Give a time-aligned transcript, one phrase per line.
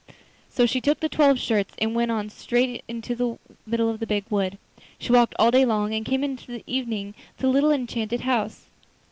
[0.49, 4.07] So she took the twelve shirts and went on straight into the middle of the
[4.07, 4.57] big wood.
[4.97, 8.65] She walked all day long, and came in the evening to the little enchanted house.